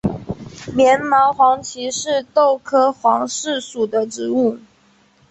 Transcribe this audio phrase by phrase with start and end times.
[0.75, 4.57] 棉毛黄耆是豆科黄芪属的植物。